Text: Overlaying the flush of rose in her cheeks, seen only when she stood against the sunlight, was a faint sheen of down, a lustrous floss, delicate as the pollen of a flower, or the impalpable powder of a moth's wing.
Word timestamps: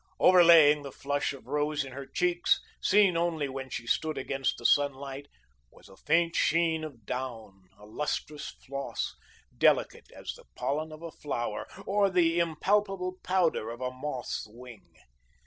Overlaying 0.19 0.81
the 0.81 0.91
flush 0.91 1.31
of 1.31 1.45
rose 1.45 1.85
in 1.85 1.91
her 1.91 2.07
cheeks, 2.07 2.59
seen 2.81 3.15
only 3.15 3.47
when 3.47 3.69
she 3.69 3.85
stood 3.85 4.17
against 4.17 4.57
the 4.57 4.65
sunlight, 4.65 5.27
was 5.69 5.89
a 5.89 5.95
faint 5.95 6.35
sheen 6.35 6.83
of 6.83 7.05
down, 7.05 7.65
a 7.77 7.85
lustrous 7.85 8.49
floss, 8.49 9.15
delicate 9.55 10.09
as 10.11 10.33
the 10.33 10.45
pollen 10.55 10.91
of 10.91 11.03
a 11.03 11.11
flower, 11.11 11.67
or 11.85 12.09
the 12.09 12.39
impalpable 12.39 13.17
powder 13.21 13.69
of 13.69 13.79
a 13.79 13.91
moth's 13.91 14.47
wing. 14.49 14.91